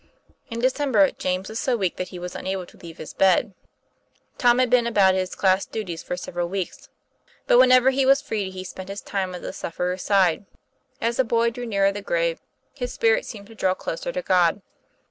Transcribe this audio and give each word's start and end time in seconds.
In 0.49 0.59
December 0.59 1.11
James 1.11 1.47
was 1.47 1.59
so 1.59 1.77
weak 1.77 1.97
that 1.97 2.07
he 2.07 2.17
was 2.17 2.33
unable 2.33 2.65
to 2.65 2.77
leave 2.77 2.97
his 2.97 3.13
bed. 3.13 3.53
Tom 4.39 4.57
had 4.57 4.67
been 4.71 4.87
about 4.87 5.13
his 5.13 5.35
class 5.35 5.67
duties 5.67 6.01
for 6.01 6.17
several 6.17 6.49
weeks, 6.49 6.89
but 7.45 7.59
whenever 7.59 7.91
he 7.91 8.03
was 8.03 8.19
free 8.19 8.49
he 8.49 8.63
spent 8.63 8.89
his 8.89 9.01
time 9.01 9.35
at 9.35 9.43
the 9.43 9.53
sufferer's 9.53 10.01
side. 10.01 10.47
As 10.99 11.17
the 11.17 11.23
boy 11.23 11.51
drew 11.51 11.67
nearer 11.67 11.91
the 11.91 12.01
grave, 12.01 12.41
his 12.73 12.91
spirit 12.91 13.27
seemed 13.27 13.45
to 13.45 13.53
draw 13.53 13.75
closer 13.75 14.11
to 14.11 14.23
God. 14.23 14.63